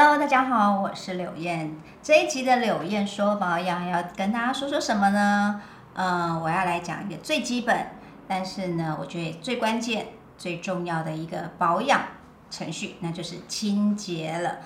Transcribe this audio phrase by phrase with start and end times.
[0.00, 1.76] Hello，大家好，我是柳燕。
[2.00, 5.60] 这一集的柳燕说保养要跟大家说说什么呢？
[5.94, 7.76] 嗯，我要来讲一个最基本，
[8.28, 10.06] 但是呢，我觉得最关键、
[10.36, 12.00] 最重要的一个保养
[12.48, 14.58] 程序，那就是清洁了。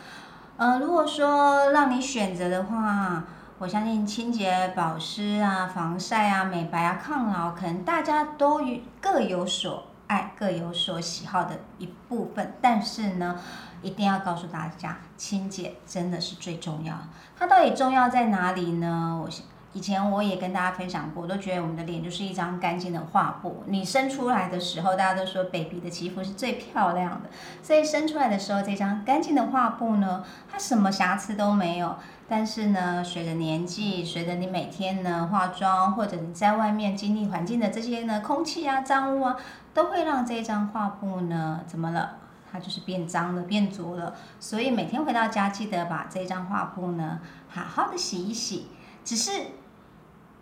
[0.58, 3.24] 呃，如果说让你选择的话，
[3.58, 8.60] 我相信清洁、保湿啊、防晒啊、美白啊、抗老，可能大家都
[9.00, 9.82] 各有所
[10.12, 12.52] 爱、各有所喜好的一部分。
[12.60, 13.40] 但是呢，
[13.80, 16.94] 一定要告诉大家，清洁真的是最重要。
[17.38, 19.18] 它到底重要在哪里呢？
[19.22, 19.28] 我
[19.74, 23.64] 以前我也跟大家分享过，我都觉得我们的脸就是一张干净的画布。
[23.68, 27.30] 你生出来的时候，大家都说 baby 的肌肤是最漂亮的，
[27.62, 31.96] 所以生出来的时候，这张干净的画布呢，它什么瑕疵都没有。
[32.28, 39.36] 但是呢，随着年纪，随着你每天呢化妆，或者你在外面经历环境的这些呢空气啊、脏污啊，
[39.74, 42.16] 都会让这张画布呢怎么了？
[42.50, 44.14] 它就是变脏了、变浊了。
[44.38, 48.68] 所以每天回到家，记得把这张画布呢好好的洗一洗。
[49.04, 49.30] 只是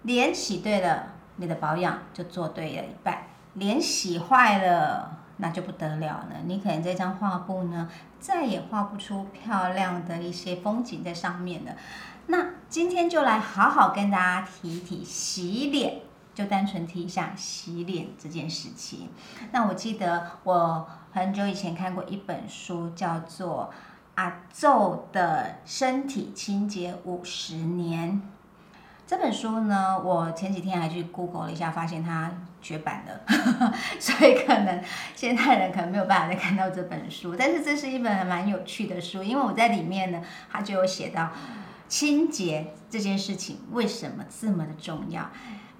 [0.02, 3.18] 脸洗对了，你的保养就做对了一半。
[3.54, 6.36] 脸洗坏了，那就不得了了。
[6.46, 7.88] 你可能这张画布呢，
[8.18, 11.72] 再也画不出漂亮的一些风景在上面了。
[12.26, 16.02] 那今天就来好好跟大家提一提洗脸，
[16.40, 19.10] 就单纯提一下洗脸这件事情。
[19.52, 23.70] 那我记得我很久以前看过一本书，叫做
[24.14, 28.12] 《阿宙的身体清洁五十年》。
[29.06, 32.30] 这本书呢，我前几天还去 Google 了一下，发现它
[32.62, 33.20] 绝版了，
[34.00, 34.82] 所以可能
[35.14, 37.36] 现在人可能没有办法再看到这本书。
[37.36, 41.32] 但是这是一本蛮有趣的书，因为我在里面呢，它就有写到
[41.86, 45.28] 清洁这件事情为什么这么的重要。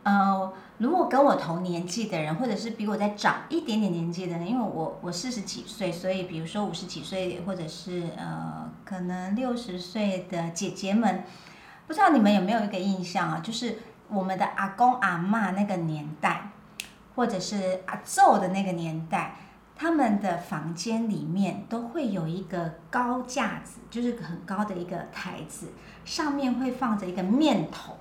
[0.03, 11.25] 呃，如果跟我同年纪的人，或者是比我再长一点点年纪的人，因为我我四十几岁，所以比如说五十几岁，或者是呃可能六十岁的姐姐们。
[11.87, 13.41] 不知道你们有没有一个印象啊？
[13.43, 13.79] 就是
[14.09, 16.51] 我们的阿公阿妈那个年代，
[17.17, 19.35] 或者是阿昼的那个年代，
[19.75, 25.73] 他们的房间里面都会有一个高架子，就是很高的一个台子，
[26.05, 27.97] 上面会放着一个面桶。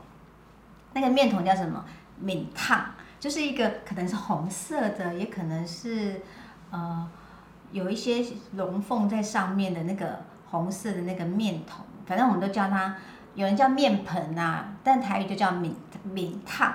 [0.94, 1.84] 那个面桶叫什么？
[2.20, 2.86] 面烫，
[3.20, 6.22] 就是一个可能是红色的，也可能是
[6.72, 7.10] 呃
[7.72, 12.96] 有一些龙凤在上面的那个红色的那个面桶，反正我们都叫它。
[13.36, 15.74] 有人叫面盆呐，但台语就叫米
[16.04, 16.74] 米烫，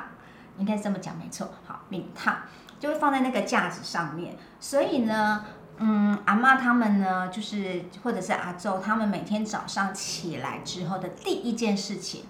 [0.56, 1.50] 应该这么讲没错。
[1.66, 2.38] 好，米烫
[2.78, 4.36] 就会放在那个架子上面。
[4.60, 5.44] 所以呢，
[5.76, 12.24] 嗯，阿妈他们呢，就是或者是阿周，他们每天早上起来之后的第一件事情，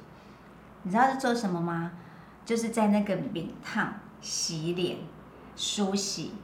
[0.85, 1.91] 你知道是做什么吗？
[2.45, 4.99] 就是在那个米烫洗脸、
[5.57, 6.35] 梳洗，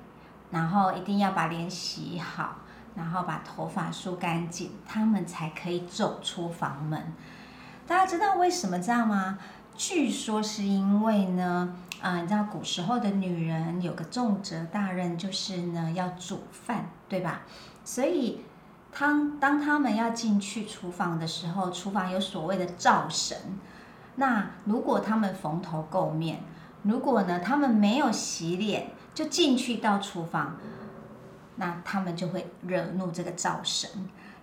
[0.51, 2.57] 然后一定要把脸洗好，
[2.95, 7.13] 然后把头发梳干净，他们才可以走出房门。
[7.87, 9.39] 大家知道为什么这样吗？
[9.77, 17.43] 据说是因为呢，啊，你知道古时候的女人有个重责大任，就是呢要煮饭，对吧？
[17.85, 18.41] 所以
[18.99, 23.37] 当当他们要进去厨房的时候，厨房有所谓的灶神。
[24.21, 26.41] 那如果他们蓬头垢面，
[26.83, 30.57] 如果呢他们没有洗脸就进去到厨房，
[31.57, 33.91] 那他们就会惹怒这个灶神。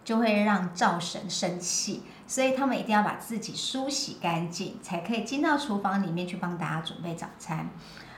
[0.07, 7.67] 就会让灶神生气，所以他们一定要把自己梳洗干净，才可以进到厨房里面去帮大家准备早餐。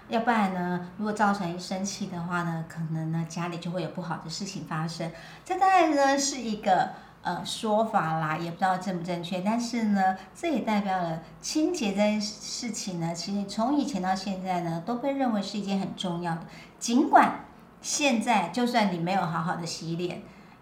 [0.08, 5.12] 要不然呢，如果造成一生气的话呢，可能呢家里就会有不好的事情发生。
[5.44, 6.92] 这当然呢是一个
[7.22, 9.42] 呃说法啦，也不知道正不正确。
[9.42, 16.42] 但是呢，这也代表了清洁这件事情呢，其实从以前到现在呢，都被认为是一件很重要的。
[16.80, 17.46] 尽管
[17.82, 20.22] 现在就算你没有好好的洗脸。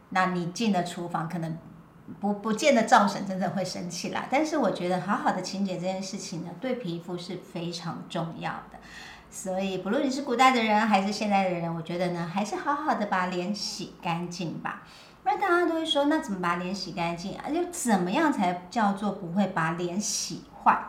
[0.10, 1.58] 那你进了厨房，可能
[2.22, 4.26] 不不见得灶神真的会生气啦。
[4.32, 8.80] 但是我觉得好好的清洁这件事情呢，对皮肤是非常重要的。
[9.30, 14.84] 所以不论你是古代的人还是现代的人，我觉得呢，还是好好的把脸洗干净吧。
[15.28, 17.50] 不然大家都会说，那怎么把脸洗干净啊？
[17.50, 20.80] 就怎么样才叫做不会把脸洗坏？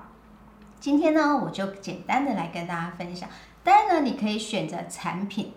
[0.79, 3.29] 今天呢，我就简单的来跟大家分享。
[3.65, 5.55] 当然呢，你可以选择产品。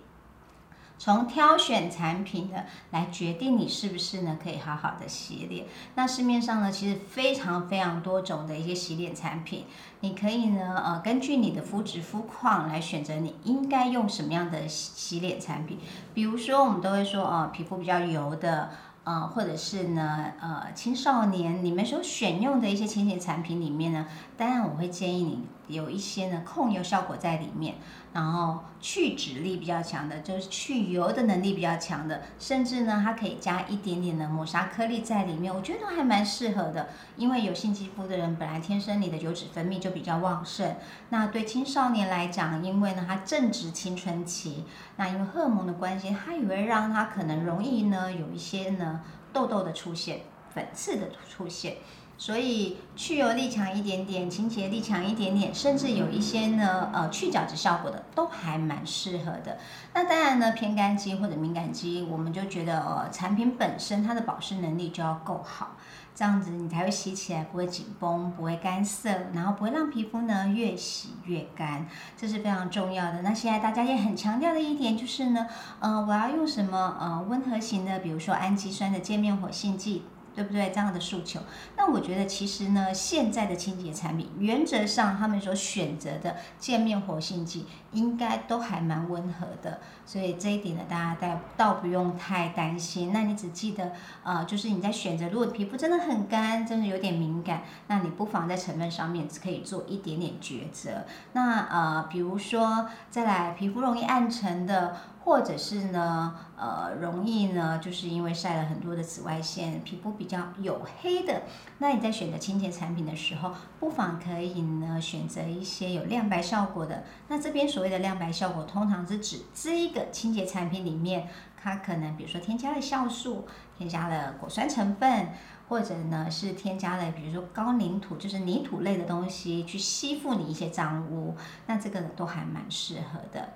[1.03, 5.65] 从挑选产品的，来决定你是不是呢可以好好的洗脸。
[5.95, 9.65] 那市面上呢，其实非常非常多种的一些洗脸产品，
[10.01, 15.80] 你可以呢，呃，根据你的肤质肤况来选择你应该用什么样的洗脸产品。
[16.13, 18.69] 比如说，我们都会说，呃，皮肤比较油的，
[19.04, 24.06] 呃，或者是呢，呃，青少年，你们所选用的一些清洁产品里面呢，
[24.38, 27.75] 当然我会建议你有一些呢控油效果在里面，
[28.13, 36.89] 然后去脂力比较强的，就是去油的能力比较强的，甚至呢它可以加一点点的磨砂颗粒在里面，我觉得都还蛮适合的。
[37.15, 40.75] 因为油性肌肤的人本来天生你的油脂分泌就比较旺盛，
[41.09, 44.65] 那对青少年来讲，因为呢它正值青春期，
[44.97, 49.01] 那因为荷尔蒙的关系，它也会让它可能容易呢有一些呢
[49.31, 50.21] 痘痘的出现。
[50.53, 51.77] 粉刺的出现，
[52.17, 59.57] 所以去油力强一点点，清洁力强一点点，甚至有一些呢，呃，去角质效果的都还蛮适合的。
[59.93, 65.75] 那当然呢，偏干肌或者敏感肌，我们就觉得呃，产品本身它的保湿能力就要够好，
[66.13, 73.23] 这样子你才会洗起来不会紧绷，不会干涩，然后不会让皮肤呢越洗越干，这是非常重要的。
[73.23, 75.47] 那现在大家也很强调的一点就是呢，
[75.79, 80.03] 呃，我要用什么呃温和型的，比如说氨基酸的界面活性剂。
[80.36, 80.72] 对不对？
[80.72, 81.39] 这样的诉求，
[81.75, 93.12] 那我觉得其实呢，现在的清洁产品原则上他们所选择的界面活性剂应该都还蛮温和的，所以这一点呢，大家倒倒不用太担心。
[93.12, 93.92] 那你只记得，
[94.24, 101.06] 呃，就是你在选择，如果皮肤真的很干，真的有点敏感，那你不妨在成分上面可以做一点点抉择。
[101.33, 104.95] 那呃，比如说再来，皮肤容易暗沉的。
[105.23, 111.44] 或者是呢，呃，容易呢，就是因为晒了很多的紫外线，皮肤比较黝黑的，
[111.77, 117.03] 那你在选择清洁产品的时候，不妨可以呢选择一些有亮白效果的。
[117.27, 123.47] 那这边所谓的亮白效果，通常是指这一个清洁产品里面，它可能比如说添加了酵素，
[123.77, 125.29] 添加了果酸成分，
[125.69, 131.35] 或者呢是添加了比如说高凝土，就是泥土类的东西去吸附你一些脏污，
[131.68, 133.53] 那这个都还蛮适合的。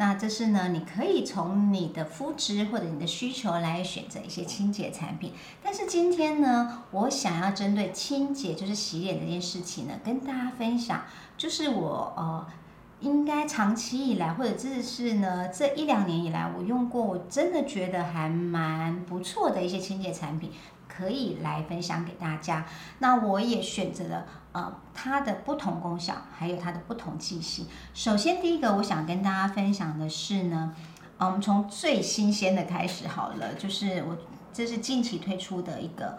[0.00, 5.32] 那这是呢，你可以从你的肤质或者你的需求来选择一些清洁产品。
[5.60, 11.02] 但是今天呢，我想要针对清洁，就是洗脸这件事情呢，跟大家分享，
[11.36, 12.46] 就是我呃，
[13.00, 20.52] 应该长期以来，或者这是呢这一两年以来，我用过，我真的觉得还蛮不错的一些清洁产品。
[20.98, 22.66] 可以来分享给大家。
[22.98, 27.66] 那我也选择了呃它的不同功效，还有它的不同剂型。
[27.94, 30.74] 首先第一个我想跟大家分享的是呢，
[31.18, 34.16] 我们从最新鲜的开始好了，就是我
[34.52, 36.18] 这是近期推出的一个，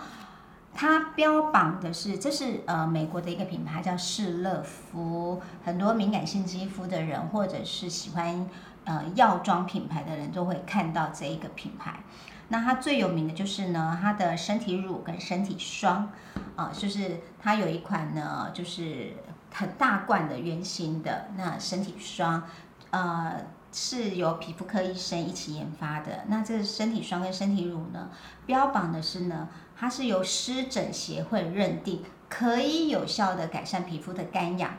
[0.73, 8.47] 它标榜的是这是呃美国的一个品牌叫士乐肤，很多敏感性肌肤的人或者是喜欢
[8.89, 11.99] 呃药妆品牌的人都会看到这一个品牌。
[12.47, 16.11] 那它最有名的就是呢，它的身体乳跟身体霜，
[16.55, 19.13] 啊，就是它有一款呢，就是
[19.53, 22.41] 很大罐的圆形的那身体霜，
[22.89, 23.35] 呃，
[23.71, 26.23] 是由皮肤科医生一起研发的。
[26.25, 28.09] 那这个身体霜跟身体乳呢，
[28.47, 29.47] 标榜的是呢，
[29.77, 34.71] 它是由湿疹协会认定可以有效的改善皮肤的干痒。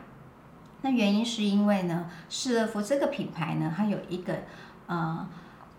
[0.83, 4.35] 那原因是因为呢，施乐肤这个品牌呢，它有一个
[4.87, 5.29] 呃。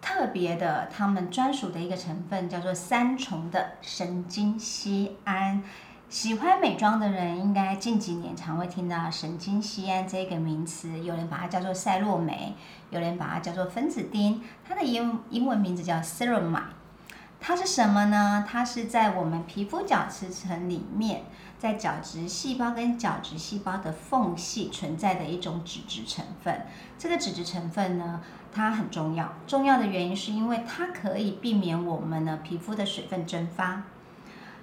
[0.04, 5.62] 特别的，他们专属的一个成分叫做三重的神经酰胺。
[6.10, 11.00] 喜欢美妆的人，应该近几年常会听到神经酰胺这个名词。
[11.02, 12.56] 有人把它叫做赛洛美，
[12.90, 14.42] 有人把它叫做分子丁。
[14.68, 16.64] 它的英英文名字叫 ceramide。
[17.40, 18.44] 它是什么呢？
[18.50, 21.26] 它是在我们皮肤角质层里面，
[21.62, 26.66] 在角质细胞跟角质细胞的缝隙存在的一种脂质成分。
[26.98, 29.32] 这个脂质成分呢，它很重要。
[29.46, 33.84] 重要的原因是因为它可以避免我们的皮肤的水分蒸发，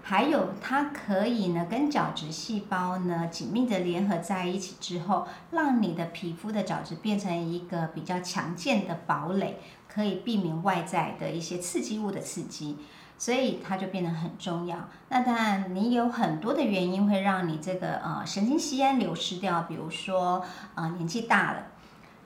[0.03, 9.61] 还有它可以呢跟角质细胞呢紧密的联合在一起之后，让你的皮肤的角质变成一个比较强健的堡垒。
[9.89, 12.77] 可以避免外在的一些刺激物的刺激，
[13.19, 14.89] 所以它就变得很重要。
[15.09, 20.45] 那当然，你有很多的原因会让你这个呃神经酰胺流失掉，比如说
[20.77, 21.67] 呃年纪大了，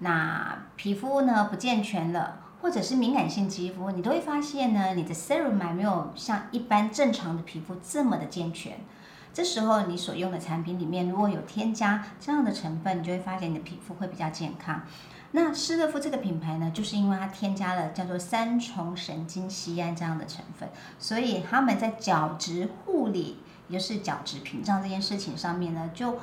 [0.00, 8.78] 那皮肤呢不健全了，或者是敏感性肌肤，你都会发现呢你的 serum 没有像一般正常的皮肤这么的健全。
[9.32, 14.82] 这时候你所用的产品里面如果有添加这样的成分，你就会发现你的皮肤会比较健康。
[15.34, 26.18] 那施乐肤这个品牌呢，就是因为它添加了叫做三重神经酰胺这样的成分，所以他们在角质护理，也就是角质屏障这件事情上面呢，就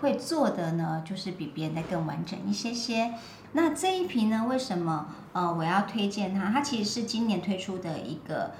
[0.00, 3.12] 会做的呢，就是比别人再更完整一些些。
[3.52, 6.50] 那这一瓶呢，为什么呃我要推荐它？
[6.50, 8.52] 它其实是今年推出的一个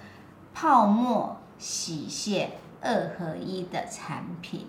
[0.52, 4.66] 泡沫洗卸二合一的产品。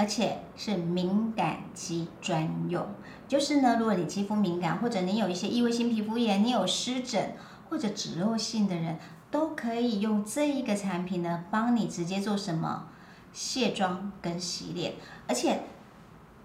[0.00, 2.86] 而且是敏感肌专用，
[3.28, 7.34] 就是呢，如果你肌肤敏感，或者你有一些异位性皮肤炎，你有湿疹
[7.68, 8.98] 或者脂漏性的人，
[9.30, 12.86] 都可以用这一个产品呢，帮你直接做什么
[13.30, 14.94] 卸妆跟洗脸，
[15.28, 15.64] 而且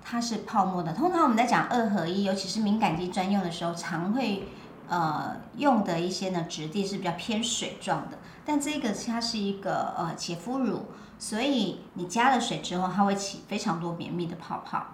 [0.04, 0.92] 它是泡沫的。
[0.92, 4.50] 通常我们在讲二合一，尤其是敏感肌专用的时候，常会
[4.90, 8.18] 呃用的一些呢质地是比较偏水状的。
[8.46, 14.88] 但这个它是一个呃洁肤乳，所以你加了水之后，它会起非常多绵密的泡泡。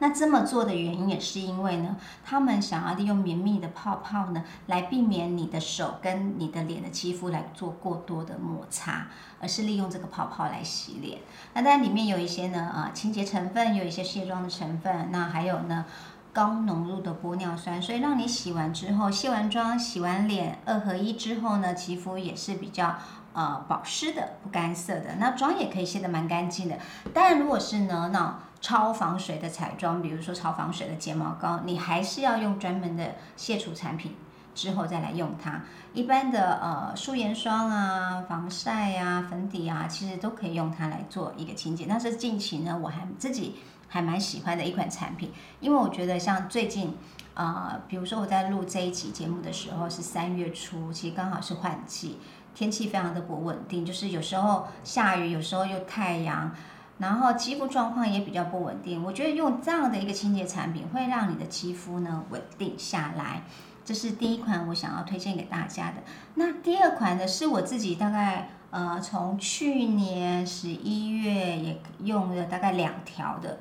[0.00, 9.06] 那这么做的原因也是因为呢，他们想要利用绵密的泡泡呢，来避免你的手跟你的脸的肌肤来做过多的摩擦，
[9.40, 11.20] 而是利用这个泡泡来洗脸。
[11.54, 15.84] 那当然里面有一些呢，啊，清洁成分，有一些卸妆的成分，那还有呢，
[16.32, 22.96] 高浓度的玻尿酸，所以让你洗完之后，卸完妆、洗完脸，二合一之后呢，肌肤也是比较
[23.34, 25.16] 呃保湿的，不干涩的。
[25.18, 26.78] 那妆也可以卸得蛮干净的。
[27.12, 34.16] 当然，如果是呢，那超防水的彩妆，比如说超防水的睫毛膏，你还是要用专门的卸除产品
[34.54, 35.60] 之后再来用它。
[35.92, 41.86] 一般的呃素颜霜啊、防晒啊、粉底啊，其实都可以用它来做一个清洁。
[41.86, 43.56] 但是近期呢，我还自己
[43.88, 46.96] 还蛮喜欢的一款产品，因为我觉得像最近
[47.34, 52.18] 啊，比如说我在录这一期节目的时候是三月初，其实刚好是换季，
[52.54, 56.54] 天气非常的不稳定，就是有时候下雨，有时候又太阳。
[56.96, 63.42] 然后肌肤状况也比较不稳定，我觉得用这样的一个清洁产品会让你的肌肤呢稳定下来。
[63.84, 65.96] 这是第一款我想要推荐给大家的。
[66.36, 73.58] 那第二款呢是我自己大概呃从去年十一月也用了大概两条的，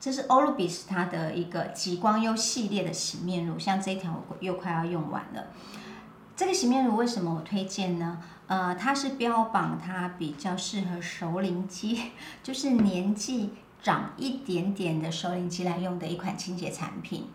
[0.00, 5.46] 这是 Orbis 它的一个极光优系列的洗面乳，像这一条又快要用完了。
[6.38, 8.22] 这个洗面乳为什么我推荐呢？
[8.46, 12.12] 呃，它是标榜它比较适合熟龄肌，
[12.44, 17.26] 就是年纪长一点点的熟龄肌来用的一款清洁产品。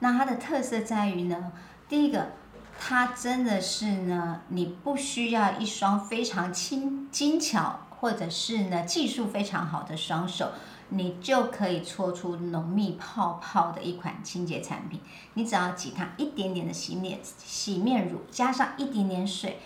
[0.00, 1.52] 那它的特色在于呢，
[1.88, 2.32] 第一个，
[2.80, 10.50] 它真的是呢，你不需要一双非常轻精巧或者是呢技术非常好的双手，
[10.90, 15.00] 你就可以搓出浓密泡泡的一款清洁产品。
[15.34, 19.58] 你只要挤它一点点的洗面洗面乳，加上一点点水。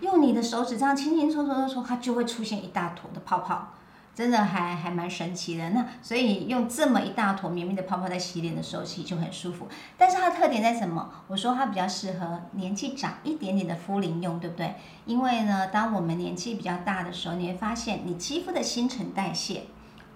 [0.00, 3.68] 用你的手指这样轻轻搓搓搓搓，它就会出现一大坨的泡泡，
[4.14, 5.70] 真的还还蛮神奇的。
[5.70, 9.68] 那所以用这么一大坨绵密的泡泡在洗脸的时候，其实就很舒服。
[9.98, 11.08] 但是它的特点在什么？
[11.28, 14.74] 我说它比较适合年纪长一点点的肤龄用，对不对？
[15.04, 19.64] 因为呢，当我们年纪比较大的时候，你会发现你肌肤的新陈代谢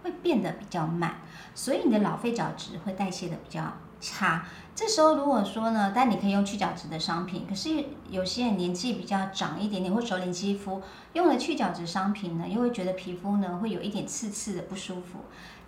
[0.03, 1.17] 会变得比较慢，
[1.55, 4.45] 所以你的老废角质会代谢的比较差。
[4.75, 10.81] 这时候如果说呢，但你可以用去角质的商品，可是有些人年纪比较长一点点或熟龄肌肤，
[11.15, 15.19] 用了去角质商品呢，又会觉得皮肤呢会有一点刺刺的不舒服。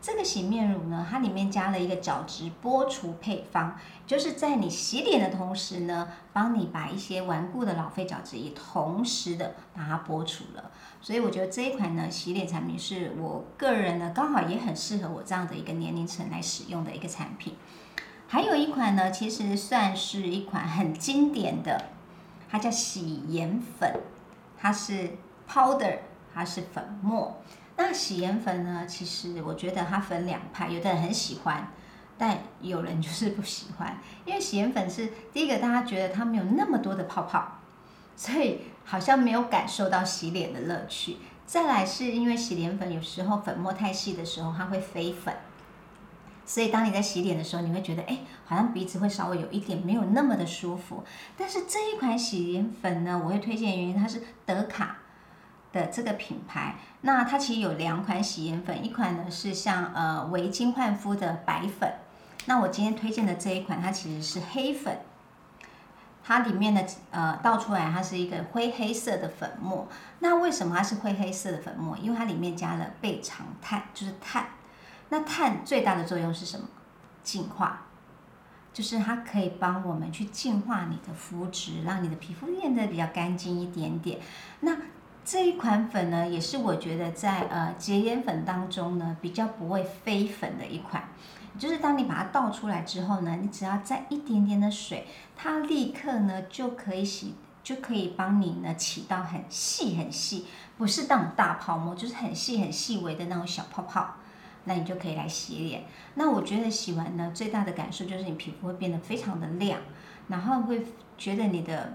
[0.03, 3.77] 这个洗面乳呢，它里面加了一个角质剥除配方，
[4.07, 10.71] 就是在你洗脸的同时呢，帮你把一些顽固的老废角质也同时的把它剥除了。
[11.03, 17.55] 所以我觉得这一款呢洗脸产品是我个人呢刚好也很适合我这样的一个年龄层来使用的一个产品。
[18.27, 21.91] 还有一款呢，其实算是一款很经典的，
[22.49, 24.01] 它叫洗颜粉，
[24.57, 25.11] 它是
[25.47, 25.99] powder，
[26.33, 27.43] 它是粉末。
[27.83, 31.73] 那洗颜粉呢，其实我觉得它分两派，有的人很喜欢，
[32.19, 37.59] 但有人就是不喜欢，因为洗颜粉是第一个，大家觉得它没有那么多的泡泡，
[38.15, 41.17] 所以好像没有感受到洗脸的乐趣。
[41.47, 45.35] 再来是因为洗脸粉有时候粉末太细的时候，它会飞粉。
[46.45, 51.03] 所以当你在洗脸的时候，你会觉得，哎，好像鼻子会稍微有一点没有那么的舒服。
[51.37, 54.99] 但是这一款洗脸粉呢，我会推荐原因，它是德卡
[55.73, 56.77] 的这个品牌。
[57.03, 61.93] 那它其实有两款洗颜粉，一款呢是像呃维金焕肤的白粉。
[62.47, 64.99] 那我今天推荐的这一款，它其实是黑粉。
[66.23, 69.89] 它里面的呃倒出来，它是一个灰黑色的粉末。
[70.21, 71.97] 那为什么它是灰黑色的粉末？
[71.97, 74.47] 因为它里面加了倍长炭，就是碳。
[75.09, 76.67] 那碳最大的作用是什么？
[77.23, 77.83] 净化，
[78.73, 84.21] 就是它可以帮我们去净化你的肤质，让你的皮肤变得比较干净一点点。
[84.61, 84.77] 那
[85.25, 91.09] 这一款粉呢，也是我觉得在呃洁颜粉当中呢比较不会飞粉的一款。
[91.59, 100.47] 就是当你把它倒出来之后呢，你只要再一点点的水，它立刻呢就可以洗，就可以帮你呢起到很细很细，
[100.79, 104.15] 不是那种大泡沫，就是很细很细微的那种小泡泡。
[104.65, 105.85] 那你就可以来洗脸。
[106.15, 109.81] 那我觉得洗完呢，最大的感受就是你皮肤会变得非常的亮，
[110.29, 110.87] 然后会
[111.17, 111.95] 觉得你的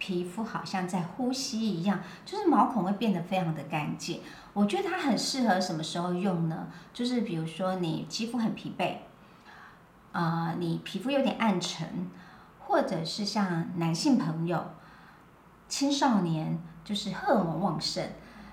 [0.00, 4.22] 皮肤好像在呼吸一样，就是毛孔会变得非常的干净。
[4.54, 6.66] 我觉得它很适合什么时候用呢？
[6.94, 8.96] 就是比如说你肌肤很疲惫，
[10.12, 12.08] 啊，你皮肤有点暗沉，
[12.58, 14.70] 或者是像男性朋友、
[15.68, 18.02] 青少年，就是荷尔蒙旺盛。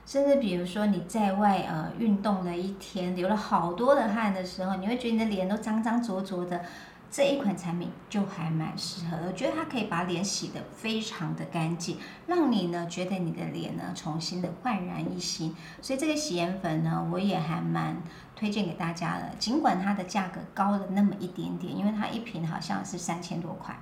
[0.06, 6.62] 甚至比如说你在外呃运动了一天，流了好多的汗的时候，你会觉得你的脸都脏脏浊浊的。
[7.10, 11.98] 这一款产品就还蛮适合的，我觉得它可以把脸洗得非常的干净，
[12.28, 15.56] 让你呢觉得你的脸呢重新的焕然一新。
[15.82, 17.98] 所以这个洗颜粉呢，我也还蛮
[18.36, 23.80] 推荐给大家的，尽管它的价格高了那么一点点，因为它一瓶好像是三千多块。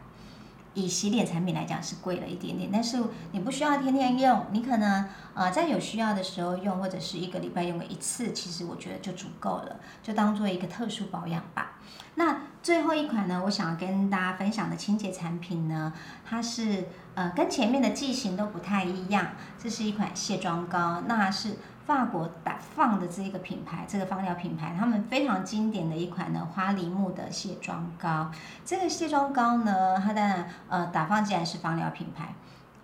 [0.75, 3.01] 以洗脸产品来讲是贵了一点点，但是
[3.31, 11.79] 你不需要天天用，你可能呃在有需要的时候用，或者是一个礼拜用个一次，其实我觉得就足够了，就当做一个特殊保养吧。
[12.15, 15.93] 那最后一款呢，我想要跟大家分享的清洁产品呢，
[16.27, 19.27] 它是呃跟前面的剂型都不太一样，
[19.59, 21.57] 这是一款卸妆膏，那是。
[21.85, 28.31] 法国打放的这一个品牌，这个芳疗品牌，他们非常经典的一款呢，花梨木的卸妆膏。
[28.65, 32.33] 这个卸妆膏呢，它的呃打放既然是芳疗品牌，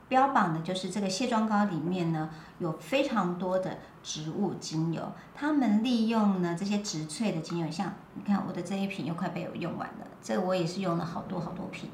[0.07, 5.11] 标榜的就是这个卸妆膏里面呢有非常多的植物精油。
[5.33, 11.89] 他们利用呢这些植萃的精油，像你看我的这一瓶又快被我用完了，这个我也是用了好多好多瓶。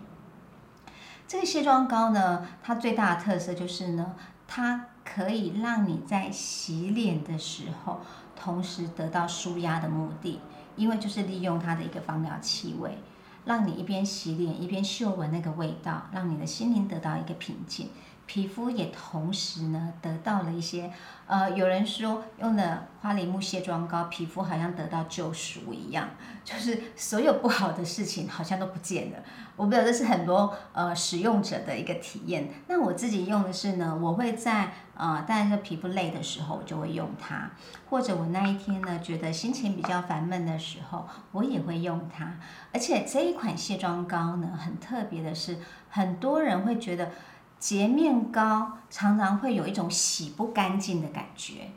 [1.27, 4.15] 这个卸妆膏呢，它最大的特色就是呢，
[4.47, 4.88] 它。
[5.09, 8.01] 可以让你在洗脸的时候，
[8.36, 10.41] 同时得到舒压的目的，
[10.75, 12.97] 因为就是利用它的一个芳疗气味，
[13.45, 17.89] 让你一边洗脸一边嗅闻那个味道，让你的心灵得到一个平静。
[18.27, 20.91] 皮肤也同时呢得到了一些，
[21.25, 26.10] 呃，有人说用了花梨木卸妆膏，皮肤好像得到救赎一样，
[26.43, 29.17] 就是所有不好的事情好像都不见了。
[29.55, 32.50] 我不知道这是很多呃使用者的一个体验。
[32.67, 37.50] 那我自己用的是呢，我会在呃，当然是皮肤累的时候我就会用它，
[37.89, 42.38] 或者我那一天呢觉得心情比较烦闷的时候，我也会用它。
[42.74, 45.57] 而且这一款卸妆膏呢，很特别的是，
[45.89, 47.10] 很多人会觉得。
[47.59, 51.71] 洁面膏常常会有一种洗不干净的感觉，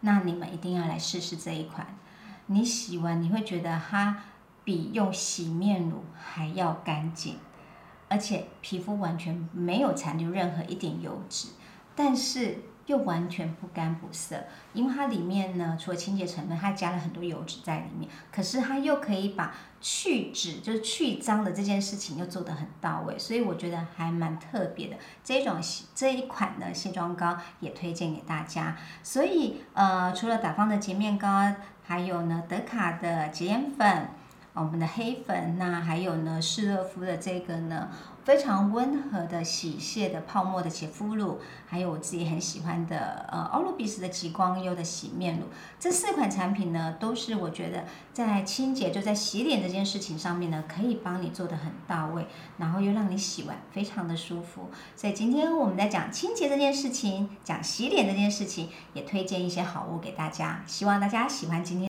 [0.00, 1.96] 那你们一定要来试试这一款。
[2.46, 4.22] 你洗完你会觉得它
[4.64, 7.38] 比用洗面乳还要干净，
[8.08, 11.48] 而且皮肤完全没有残留任何一点油脂，
[11.94, 12.62] 但是。
[12.86, 18.08] 又完全不干不涩，因为它里面呢，除了清洁成分，它加了很多油脂在里面。
[18.32, 24.96] 可是它又可以把去脂，就是去脏的这件事情又做得很到位，所以我觉得还蛮特别的。
[25.24, 25.60] 这种
[25.94, 28.76] 这一款的卸妆膏也推荐给大家。
[29.02, 34.08] 所以呃，除了打方的洁面膏，还有呢德卡的洁颜粉，
[34.54, 37.88] 我们的黑粉，那还有呢施乐肤的这个呢。
[38.26, 45.44] 非常温和的洗卸的泡沫的洁肤露，还有我自己很喜欢的呃欧露比斯的极光优的洗面乳，
[45.78, 52.26] 这四款产品呢，都是我觉得在清洁就在洗脸这件事情上面呢，可以帮你做的很到位，
[52.58, 54.70] 然后又让你洗完非常的舒服。
[54.96, 61.84] 所以今天我们在讲清洁这件事情，讲洗脸这件事情，也推荐一些好物给大家，希望大家喜欢今天。